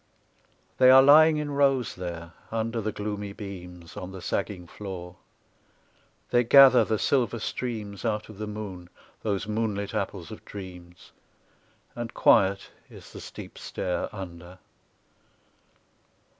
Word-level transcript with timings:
They 0.79 0.89
are 0.89 1.03
lying 1.03 1.37
in 1.37 1.51
rows 1.51 1.93
there, 1.93 2.33
under 2.51 2.81
the 2.81 2.91
gloomy 2.91 3.33
beams; 3.33 3.95
On 3.95 4.11
the 4.11 4.19
sagging 4.19 4.65
floor; 4.65 5.17
they 6.31 6.43
gather 6.43 6.83
the 6.83 6.97
silver 6.97 7.37
streams 7.37 8.03
Out 8.03 8.27
of 8.27 8.39
the 8.39 8.47
moon, 8.47 8.89
those 9.21 9.45
moonlit 9.47 9.93
apples 9.93 10.31
of 10.31 10.43
dreams, 10.43 11.11
And 11.95 12.15
quiet 12.15 12.71
is 12.89 13.13
the 13.13 13.21
steep 13.21 13.59
stair 13.59 14.09
under. 14.11 14.57